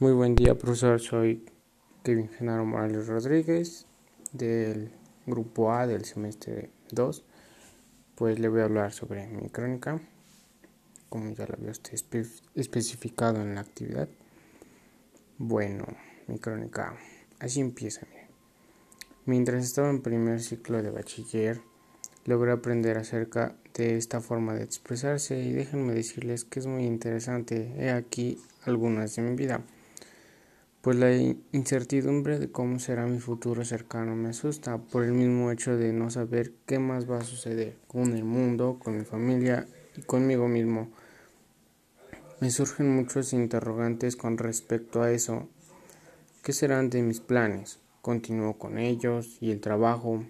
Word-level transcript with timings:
Muy 0.00 0.10
buen 0.10 0.34
día, 0.34 0.56
profesor. 0.56 1.00
Soy 1.00 1.46
Kevin 2.02 2.28
Genaro 2.28 2.64
Morales 2.64 3.06
Rodríguez 3.06 3.86
del 4.32 4.90
grupo 5.24 5.72
A 5.72 5.86
del 5.86 6.04
semestre 6.04 6.70
2. 6.90 7.24
Pues 8.16 8.40
le 8.40 8.48
voy 8.48 8.62
a 8.62 8.64
hablar 8.64 8.92
sobre 8.92 9.28
mi 9.28 9.48
crónica, 9.50 10.00
como 11.08 11.32
ya 11.32 11.46
lo 11.46 11.54
había 11.54 11.70
usted 11.70 11.96
especificado 12.56 13.40
en 13.40 13.54
la 13.54 13.60
actividad. 13.60 14.08
Bueno, 15.38 15.86
mi 16.26 16.40
crónica 16.40 16.96
así 17.38 17.60
empieza. 17.60 18.04
Mientras 19.26 19.64
estaba 19.64 19.90
en 19.90 20.02
primer 20.02 20.40
ciclo 20.40 20.82
de 20.82 20.90
bachiller, 20.90 21.60
logré 22.24 22.50
aprender 22.50 22.98
acerca 22.98 23.54
de 23.74 23.96
esta 23.96 24.20
forma 24.20 24.54
de 24.54 24.64
expresarse 24.64 25.38
y 25.40 25.52
déjenme 25.52 25.94
decirles 25.94 26.42
que 26.42 26.58
es 26.58 26.66
muy 26.66 26.84
interesante. 26.84 27.72
He 27.78 27.90
aquí 27.90 28.42
algunas 28.64 29.14
de 29.14 29.22
mi 29.22 29.36
vida 29.36 29.62
pues 30.84 30.98
la 30.98 31.10
incertidumbre 31.52 32.38
de 32.38 32.52
cómo 32.52 32.78
será 32.78 33.06
mi 33.06 33.18
futuro 33.18 33.64
cercano 33.64 34.14
me 34.14 34.28
asusta 34.28 34.76
por 34.76 35.02
el 35.02 35.12
mismo 35.12 35.50
hecho 35.50 35.78
de 35.78 35.94
no 35.94 36.10
saber 36.10 36.52
qué 36.66 36.78
más 36.78 37.10
va 37.10 37.20
a 37.20 37.24
suceder 37.24 37.78
con 37.86 38.14
el 38.14 38.24
mundo, 38.24 38.78
con 38.84 38.98
mi 38.98 39.04
familia 39.06 39.66
y 39.96 40.02
conmigo 40.02 40.46
mismo. 40.46 40.90
Me 42.40 42.50
surgen 42.50 42.94
muchos 42.94 43.32
interrogantes 43.32 44.14
con 44.14 44.36
respecto 44.36 45.00
a 45.00 45.10
eso. 45.10 45.48
¿Qué 46.42 46.52
serán 46.52 46.90
de 46.90 47.00
mis 47.00 47.20
planes? 47.20 47.78
¿Continúo 48.02 48.58
con 48.58 48.76
ellos 48.76 49.38
y 49.40 49.52
el 49.52 49.62
trabajo? 49.62 50.22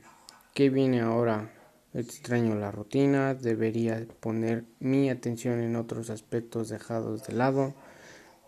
¿Qué 0.55 0.71
viene 0.71 1.01
ahora? 1.01 1.51
Extraño 1.95 2.55
la 2.55 2.71
rutina, 2.71 3.35
debería 3.35 4.07
poner 4.21 4.67
mi 4.79 5.11
atención 5.11 5.61
en 5.61 5.75
otros 5.75 6.11
aspectos 6.11 6.69
dejados 6.69 7.27
de 7.27 7.33
lado. 7.33 7.75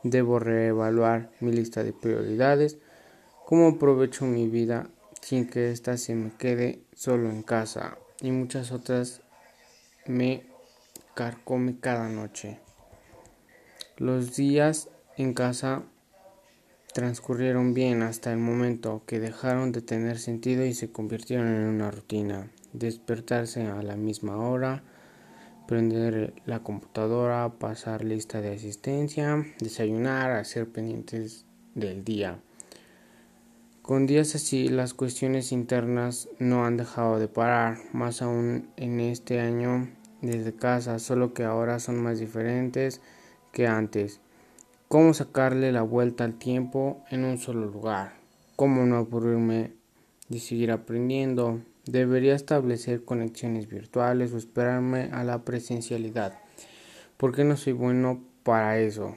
Debo 0.03 0.39
reevaluar 0.39 1.31
mi 1.41 1.53
lista 1.53 1.83
de 1.83 1.93
prioridades, 1.93 2.79
cómo 3.45 3.69
aprovecho 3.69 4.25
mi 4.25 4.49
vida 4.49 4.89
sin 5.21 5.49
que 5.49 5.71
ésta 5.73 5.97
se 5.97 6.15
me 6.15 6.31
quede 6.31 6.83
solo 6.95 7.31
en 7.31 7.43
casa 7.43 7.99
y 8.21 8.31
muchas 8.31 8.71
otras 8.73 9.23
me 10.07 10.45
carcome 11.15 11.79
cada 11.81 12.09
noche. 12.09 12.61
Los 13.97 14.37
días 14.37 14.89
en 15.17 15.35
casa 15.35 15.83
transcurrieron 16.93 17.75
bien 17.75 18.03
hasta 18.03 18.33
el 18.33 18.39
momento 18.39 19.03
que 19.07 19.21
dejaron 19.21 19.73
de 19.73 19.83
tener 19.83 20.19
sentido 20.19 20.65
y 20.65 20.75
se 20.75 20.93
convirtieron 20.93 21.49
en 21.49 21.65
una 21.65 21.91
rutina. 21.91 22.51
Despertarse 22.73 23.67
a 23.67 23.83
la 23.83 23.97
misma 23.97 24.37
hora, 24.37 24.83
prender 25.67 26.35
la 26.45 26.63
computadora, 26.63 27.49
pasar 27.59 28.05
lista 28.05 28.41
de 28.41 28.55
asistencia, 28.55 29.45
desayunar, 29.59 30.33
hacer 30.33 30.69
pendientes 30.69 31.45
del 31.75 32.05
día. 32.05 32.39
Con 33.83 34.07
días 34.07 34.35
así 34.35 34.69
las 34.69 34.95
cuestiones 34.95 35.53
internas 35.53 36.29
no 36.39 36.65
han 36.65 36.77
dejado 36.77 37.19
de 37.19 37.29
parar, 37.29 37.79
más 37.93 38.21
aún 38.21 38.69
en 38.77 38.99
este 39.01 39.41
año 39.41 39.89
desde 40.23 40.55
casa, 40.55 40.99
solo 40.99 41.35
que 41.35 41.45
ahora 41.45 41.79
son 41.79 42.03
más 42.03 42.19
diferentes 42.19 43.01
que 43.53 43.67
antes. 43.67 44.21
¿Cómo 44.89 45.15
sacarle 45.15 45.73
la 45.73 45.83
vuelta 45.83 46.25
al 46.25 46.35
tiempo 46.35 47.05
en 47.11 47.25
un 47.25 47.39
solo 47.39 47.67
lugar? 47.67 48.15
¿Cómo 48.57 48.87
no 48.87 48.97
aburrirme 48.97 49.73
de 50.29 50.39
seguir 50.41 50.73
aprendiendo? 50.73 51.61
Debería 51.87 52.35
establecer 52.35 53.05
conexiones 53.05 53.69
virtuales 53.69 54.33
o 54.33 54.39
esperarme 54.39 55.11
a 55.13 55.23
la 55.23 55.45
presencialidad. 55.45 56.37
¿Por 57.17 57.33
qué 57.33 57.45
no 57.45 57.57
soy 57.57 57.75
bueno 57.75 58.25
para 58.43 58.81
eso? 58.81 59.17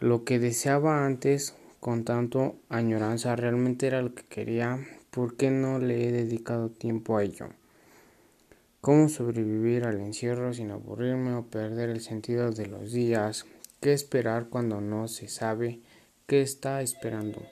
Lo 0.00 0.24
que 0.24 0.38
deseaba 0.38 1.04
antes 1.04 1.54
con 1.80 2.04
tanto 2.04 2.56
añoranza 2.70 3.36
realmente 3.36 3.86
era 3.86 4.00
lo 4.00 4.14
que 4.14 4.24
quería. 4.24 4.78
¿Por 5.10 5.36
qué 5.36 5.50
no 5.50 5.78
le 5.78 6.08
he 6.08 6.12
dedicado 6.12 6.70
tiempo 6.70 7.18
a 7.18 7.22
ello? 7.22 7.48
¿Cómo 8.80 9.10
sobrevivir 9.10 9.84
al 9.84 10.00
encierro 10.00 10.54
sin 10.54 10.70
aburrirme 10.70 11.34
o 11.34 11.44
perder 11.44 11.90
el 11.90 12.00
sentido 12.00 12.50
de 12.50 12.66
los 12.66 12.92
días? 12.92 13.44
¿Qué 13.80 13.92
esperar 13.92 14.48
cuando 14.48 14.80
no 14.80 15.06
se 15.06 15.28
sabe 15.28 15.80
qué 16.26 16.40
está 16.40 16.80
esperando? 16.80 17.42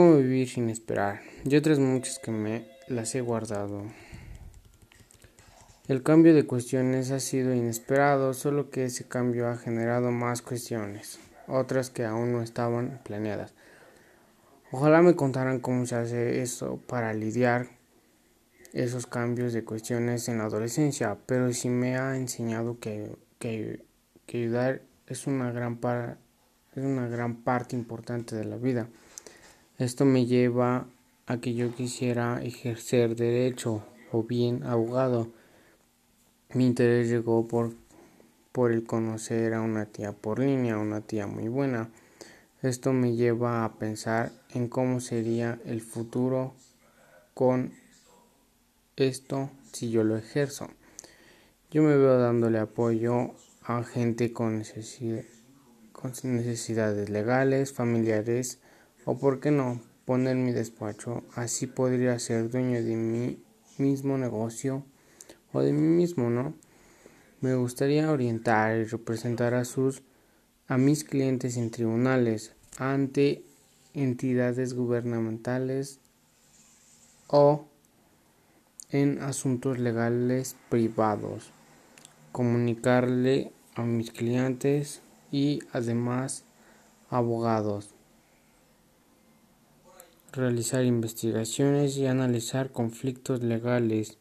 ¿Cómo 0.00 0.16
vivir 0.16 0.48
sin 0.48 0.70
esperar? 0.70 1.20
Y 1.44 1.54
otras 1.56 1.78
muchas 1.78 2.18
que 2.18 2.30
me 2.30 2.66
las 2.88 3.14
he 3.14 3.20
guardado. 3.20 3.82
El 5.88 6.02
cambio 6.02 6.32
de 6.32 6.46
cuestiones 6.46 7.10
ha 7.10 7.20
sido 7.20 7.52
inesperado, 7.52 8.32
solo 8.32 8.70
que 8.70 8.86
ese 8.86 9.06
cambio 9.06 9.46
ha 9.46 9.58
generado 9.58 10.10
más 10.10 10.40
cuestiones, 10.40 11.18
otras 11.46 11.90
que 11.90 12.06
aún 12.06 12.32
no 12.32 12.40
estaban 12.40 13.02
planeadas. 13.04 13.52
Ojalá 14.72 15.02
me 15.02 15.16
contaran 15.16 15.60
cómo 15.60 15.84
se 15.84 15.96
hace 15.96 16.40
eso 16.40 16.80
para 16.86 17.12
lidiar 17.12 17.68
esos 18.72 19.06
cambios 19.06 19.52
de 19.52 19.64
cuestiones 19.64 20.30
en 20.30 20.38
la 20.38 20.44
adolescencia, 20.44 21.18
pero 21.26 21.52
sí 21.52 21.68
me 21.68 21.98
ha 21.98 22.16
enseñado 22.16 22.80
que, 22.80 23.14
que, 23.38 23.84
que 24.24 24.38
ayudar 24.38 24.80
es 25.06 25.26
una 25.26 25.52
gran, 25.52 25.76
par, 25.76 26.16
es 26.74 26.84
una 26.84 27.06
gran 27.06 27.42
parte 27.42 27.76
importante 27.76 28.34
de 28.34 28.46
la 28.46 28.56
vida. 28.56 28.88
Esto 29.80 30.04
me 30.04 30.26
lleva 30.26 30.86
a 31.24 31.38
que 31.38 31.54
yo 31.54 31.74
quisiera 31.74 32.44
ejercer 32.44 33.16
derecho 33.16 33.82
o 34.12 34.22
bien 34.24 34.62
abogado. 34.62 35.32
Mi 36.52 36.66
interés 36.66 37.08
llegó 37.08 37.48
por, 37.48 37.72
por 38.52 38.72
el 38.72 38.84
conocer 38.84 39.54
a 39.54 39.62
una 39.62 39.86
tía 39.86 40.12
por 40.12 40.40
línea, 40.40 40.76
una 40.76 41.00
tía 41.00 41.26
muy 41.26 41.48
buena. 41.48 41.88
Esto 42.60 42.92
me 42.92 43.16
lleva 43.16 43.64
a 43.64 43.78
pensar 43.78 44.32
en 44.50 44.68
cómo 44.68 45.00
sería 45.00 45.58
el 45.64 45.80
futuro 45.80 46.52
con 47.32 47.72
esto 48.96 49.48
si 49.72 49.90
yo 49.90 50.04
lo 50.04 50.18
ejerzo. 50.18 50.68
Yo 51.70 51.82
me 51.82 51.96
veo 51.96 52.18
dándole 52.18 52.58
apoyo 52.58 53.30
a 53.62 53.82
gente 53.82 54.30
con, 54.34 54.62
con 55.92 56.12
necesidades 56.24 57.08
legales, 57.08 57.72
familiares, 57.72 58.58
o 59.04 59.18
por 59.18 59.40
qué 59.40 59.50
no 59.50 59.80
poner 60.04 60.36
mi 60.36 60.52
despacho, 60.52 61.22
así 61.34 61.66
podría 61.66 62.18
ser 62.18 62.50
dueño 62.50 62.82
de 62.82 62.96
mi 62.96 63.42
mismo 63.78 64.18
negocio 64.18 64.84
o 65.52 65.60
de 65.60 65.72
mí 65.72 65.86
mismo, 65.86 66.30
¿no? 66.30 66.54
Me 67.40 67.54
gustaría 67.54 68.10
orientar 68.10 68.76
y 68.76 68.84
representar 68.84 69.54
a 69.54 69.64
sus 69.64 70.02
a 70.68 70.78
mis 70.78 71.04
clientes 71.04 71.56
en 71.56 71.70
tribunales 71.70 72.52
ante 72.78 73.44
entidades 73.94 74.74
gubernamentales 74.74 75.98
o 77.28 77.66
en 78.90 79.20
asuntos 79.22 79.78
legales 79.78 80.56
privados, 80.68 81.52
comunicarle 82.32 83.52
a 83.74 83.82
mis 83.82 84.10
clientes 84.10 85.02
y 85.32 85.60
además 85.72 86.44
abogados 87.08 87.94
realizar 90.32 90.84
investigaciones 90.84 91.96
y 91.96 92.06
analizar 92.06 92.70
conflictos 92.70 93.42
legales, 93.42 94.18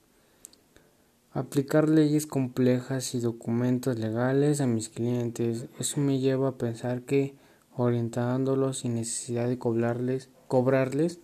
aplicar 1.31 1.89
leyes 1.89 2.25
complejas 2.25 3.13
y 3.15 3.19
documentos 3.19 3.99
legales 3.99 4.61
a 4.61 4.67
mis 4.67 4.89
clientes. 4.89 5.65
Eso 5.79 5.99
me 5.99 6.19
lleva 6.19 6.49
a 6.49 6.57
pensar 6.57 7.03
que 7.03 7.35
orientándolos 7.75 8.79
sin 8.79 8.95
necesidad 8.95 9.47
de 9.47 9.57
cobrarles, 9.57 10.29
cobrarles 10.47 11.19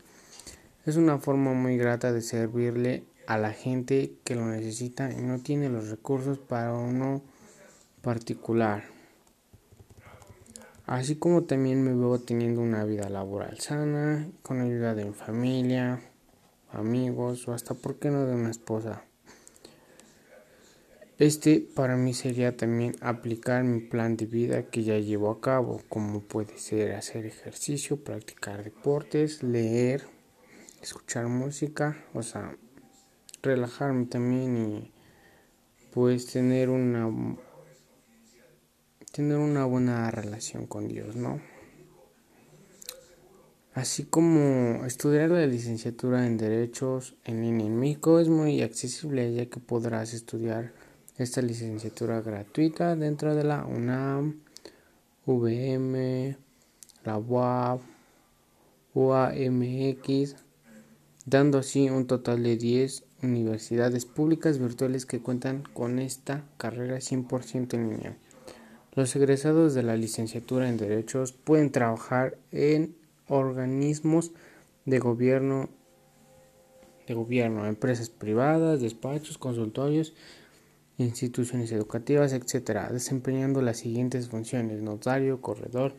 es 0.86 0.98
una 0.98 1.18
forma 1.18 1.54
muy 1.54 1.78
grata 1.78 2.14
de 2.14 2.22
servirle 2.22 3.04
a 3.28 3.38
la 3.40 3.52
gente 3.52 4.14
que 4.24 4.36
lo 4.36 4.46
necesita 4.46 5.12
y 5.12 5.22
no 5.22 5.40
tiene 5.40 5.70
los 5.70 5.90
recursos 5.90 6.38
para 6.38 6.74
uno 6.74 7.24
particular 8.02 8.95
así 10.88 11.16
como 11.16 11.44
también 11.44 11.84
me 11.84 11.94
veo 11.94 12.20
teniendo 12.20 12.62
una 12.62 12.84
vida 12.84 13.10
laboral 13.10 13.60
sana, 13.60 14.28
con 14.42 14.62
ayuda 14.62 14.96
de 14.96 15.06
mi 15.06 15.14
familia, 15.14 16.02
amigos 16.72 17.48
o 17.48 17.54
hasta, 17.54 17.74
¿por 17.74 17.98
qué 17.98 18.10
no, 18.10 18.26
de 18.26 18.36
una 18.36 18.52
esposa? 18.52 19.04
Este 21.18 21.62
para 21.62 21.96
mí 21.96 22.14
sería 22.14 22.58
también 22.58 22.94
aplicar 23.00 23.64
mi 23.64 23.80
plan 23.80 24.18
de 24.18 24.26
vida 24.26 24.64
que 24.64 24.84
ya 24.84 25.00
llevo 25.00 25.32
a 25.32 25.40
cabo, 25.40 25.82
como 25.88 26.20
puede 26.20 26.58
ser 26.58 26.94
hacer 26.94 27.26
ejercicio, 27.26 28.04
practicar 28.04 28.66
deportes, 28.66 29.42
leer, 29.42 30.04
escuchar 30.82 31.28
música, 31.28 32.04
o 32.14 32.22
sea, 32.22 32.58
relajarme 33.42 34.08
también 34.08 34.58
y 34.58 34.92
pues 35.94 36.26
tener 36.26 36.70
una 36.70 37.10
tener 39.16 39.38
una 39.38 39.64
buena 39.64 40.12
relación 40.12 40.68
con 40.68 40.90
Dios, 40.90 41.16
¿no? 41.16 41.40
Así 43.74 44.04
como 44.04 44.86
estudiar 44.86 45.30
la 45.30 45.48
licenciatura 45.48 46.28
en 46.28 46.38
Derechos 46.38 47.16
en 47.24 47.42
línea 47.42 47.66
en 47.66 47.80
México 47.80 48.20
es 48.20 48.28
muy 48.28 48.62
accesible 48.62 49.34
ya 49.34 49.46
que 49.46 49.62
podrás 49.62 50.14
estudiar 50.14 50.74
esta 51.18 51.42
licenciatura 51.42 52.20
gratuita 52.20 52.98
dentro 52.98 53.34
de 53.36 53.46
la 53.46 53.66
UNAM 53.66 54.42
VM, 55.26 56.36
la 57.06 57.18
UAP, 57.18 57.80
UAMX, 58.96 60.36
dando 61.26 61.60
así 61.60 61.90
un 61.90 62.06
total 62.06 62.44
de 62.44 62.58
10 62.58 63.06
universidades 63.24 64.06
públicas 64.06 64.60
virtuales 64.60 65.06
que 65.06 65.22
cuentan 65.22 65.64
con 65.74 66.00
esta 66.00 66.44
carrera 66.58 66.98
100% 66.98 67.76
en 67.76 67.90
línea. 67.90 68.18
Los 68.96 69.14
egresados 69.16 69.74
de 69.74 69.84
la 69.84 69.98
licenciatura 69.98 70.70
en 70.70 70.78
Derechos 70.78 71.34
pueden 71.34 71.72
trabajar 71.72 72.38
en 72.52 72.96
organismos 73.28 74.32
de 74.86 75.00
gobierno, 75.00 75.70
de 77.06 77.14
gobierno, 77.14 77.66
empresas 77.66 78.10
privadas, 78.10 78.80
despachos, 78.80 79.38
consultorios, 79.38 80.14
instituciones 80.98 81.74
educativas, 81.74 82.32
etcétera, 82.32 82.90
desempeñando 82.90 83.62
las 83.62 83.80
siguientes 83.80 84.30
funciones: 84.30 84.82
notario, 84.82 85.42
corredor, 85.42 85.94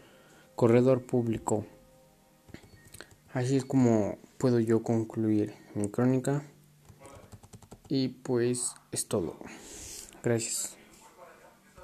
corredor 0.55 1.03
público. 1.03 1.67
Así 3.35 3.57
es 3.57 3.67
como 3.67 4.17
puedo 4.39 4.59
yo 4.59 4.83
concluir 4.83 5.53
mi 5.75 5.91
crónica. 5.91 6.45
Y 7.89 8.09
pues 8.09 8.75
es 8.91 9.07
todo. 9.07 9.37
Gracias. 10.23 10.77